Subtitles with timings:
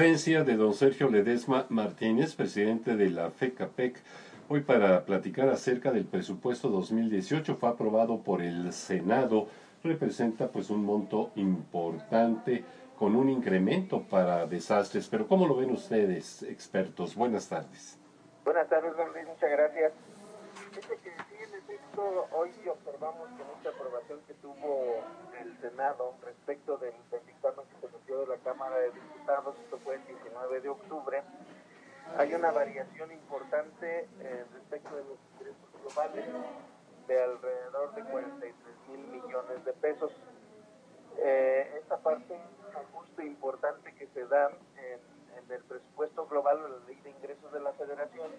[0.00, 3.98] de don Sergio Ledesma Martínez, presidente de la FECAPEC,
[4.48, 9.48] hoy para platicar acerca del presupuesto 2018 fue aprobado por el Senado,
[9.84, 12.64] representa pues un monto importante
[12.98, 17.14] con un incremento para desastres, pero ¿cómo lo ven ustedes, expertos?
[17.14, 17.98] Buenas tardes.
[18.42, 19.92] Buenas tardes, don Luis, muchas gracias.
[20.74, 25.02] Dice que sí, en efecto, hoy observamos que esta aprobación que tuvo
[25.40, 29.78] el Senado respecto del, del dictamen que se metió de la Cámara de Diputados, esto
[29.78, 31.22] fue el 19 de octubre,
[32.18, 36.24] hay una variación importante eh, respecto de los ingresos globales
[37.06, 38.54] de alrededor de 43
[38.88, 40.12] mil millones de pesos.
[41.18, 45.00] Eh, esta parte un ajuste importante que se da en,
[45.50, 48.30] el presupuesto global la ley de ingresos de la federación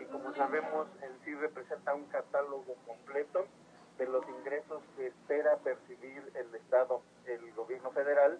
[0.00, 3.46] y como sabemos en sí representa un catálogo completo
[3.98, 8.38] de los ingresos que espera percibir el Estado, el gobierno federal.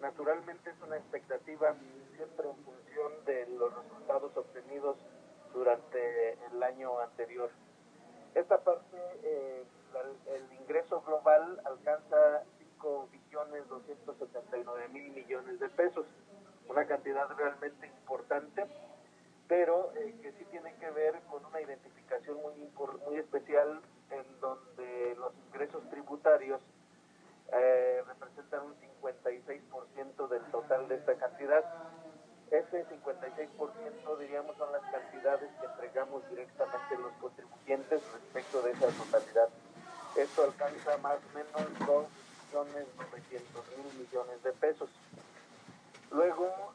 [0.00, 1.74] Naturalmente es una expectativa
[2.16, 4.96] siempre en función de los resultados obtenidos
[5.52, 7.50] durante el año anterior.
[8.34, 9.64] Esta parte, eh,
[10.34, 16.05] el ingreso global alcanza 5 billones 279 mil millones de pesos,
[16.86, 18.66] cantidad realmente importante,
[19.48, 22.54] pero eh, que sí tiene que ver con una identificación muy,
[23.06, 26.60] muy especial en donde los ingresos tributarios
[27.52, 31.64] eh, representan un 56% del total de esta cantidad.
[32.50, 39.48] Ese 56% diríamos son las cantidades que entregamos directamente los contribuyentes respecto de esa totalidad.
[40.16, 42.06] Esto alcanza más o menos 2
[42.46, 44.88] millones 900 mil millones de pesos.
[46.10, 46.65] Luego,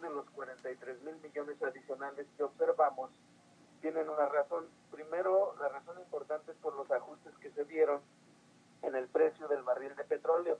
[0.00, 3.10] de los 43 mil millones adicionales que observamos
[3.80, 4.66] tienen una razón.
[4.90, 8.00] Primero, la razón importante es por los ajustes que se dieron
[8.82, 10.58] en el precio del barril de petróleo.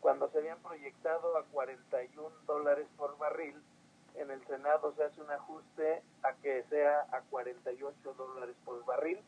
[0.00, 3.56] Cuando se habían proyectado a 41 dólares por barril,
[4.16, 9.18] en el Senado se hace un ajuste a que sea a 48 dólares por barril.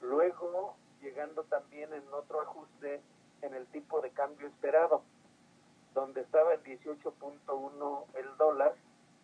[0.00, 3.00] Luego, llegando también en otro ajuste
[3.42, 5.02] en el tipo de cambio esperado,
[6.20, 8.74] estaba en 18.1 el dólar,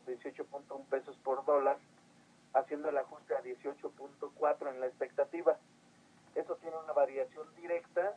[0.07, 1.79] 18.1 pesos por dólar,
[2.55, 5.57] haciendo el ajuste a 18.4 en la expectativa.
[6.35, 8.15] Eso tiene una variación directa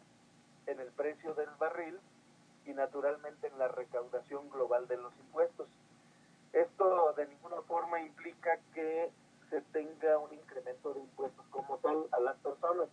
[0.68, 2.00] en el precio del barril
[2.66, 5.68] y naturalmente en la recaudación global de los impuestos.
[6.54, 9.10] Esto de ninguna forma implica que
[9.50, 12.88] se tenga un incremento de impuestos como tal a las personas,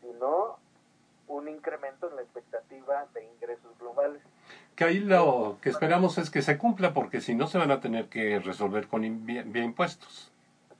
[0.00, 0.58] sino
[1.28, 3.95] un incremento en la expectativa de ingresos globales.
[4.76, 7.80] Que ahí lo que esperamos es que se cumpla, porque si no se van a
[7.80, 10.30] tener que resolver con vía impuestos.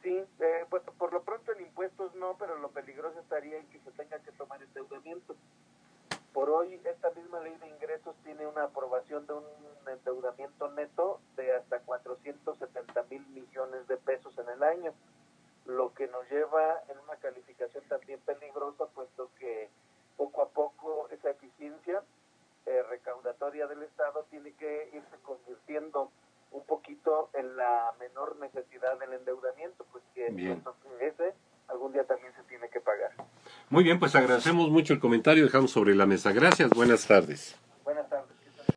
[0.03, 3.81] Sí, eh, pues por lo pronto en impuestos no, pero lo peligroso estaría en que
[3.81, 5.35] se tenga que tomar endeudamiento.
[6.35, 9.45] Por hoy, esta misma ley de ingresos tiene una aprobación de un
[9.91, 14.93] endeudamiento neto de hasta 470 mil millones de pesos en el año,
[15.65, 19.71] lo que nos lleva en una calificación también peligrosa, puesto que
[20.19, 22.03] poco a poco esa eficiencia
[22.67, 25.17] eh, recaudatoria del Estado tiene que irse
[25.79, 30.27] un poquito en la menor necesidad del endeudamiento, pues que
[31.01, 31.35] ese
[31.69, 33.13] algún día también se tiene que pagar.
[33.71, 36.33] Muy bien, pues agradecemos mucho el comentario, dejamos sobre la mesa.
[36.33, 37.57] Gracias, buenas tardes.